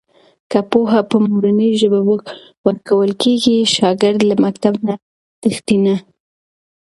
که 0.51 0.59
پوهه 0.71 1.01
په 1.09 1.17
مورنۍ 1.27 1.71
ژبه 1.81 1.99
ورکول 2.67 3.11
کېږي، 3.23 3.57
شاګرد 3.75 4.21
له 4.29 4.35
مکتب 4.43 4.75
نه 4.87 4.95
تښتي 5.41 5.77
نه. 5.85 5.95